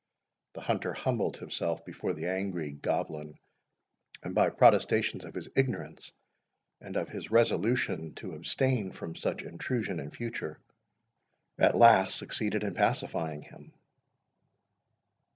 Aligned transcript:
The 0.53 0.61
hunter 0.61 0.93
humbled 0.93 1.37
himself 1.37 1.85
before 1.85 2.15
the 2.15 2.25
angry 2.25 2.71
goblin, 2.71 3.37
and 4.23 4.33
by 4.33 4.49
protestations 4.49 5.23
of 5.23 5.35
his 5.35 5.47
ignorance, 5.55 6.11
and 6.79 6.97
of 6.97 7.07
his 7.09 7.29
resolution 7.29 8.15
to 8.15 8.33
abstain 8.33 8.93
from 8.93 9.15
such 9.15 9.43
intrusion 9.43 9.99
in 9.99 10.09
future, 10.09 10.59
at 11.59 11.75
last 11.75 12.17
succeeded 12.17 12.63
in 12.63 12.73
pacifying 12.73 13.43
him. 13.43 13.75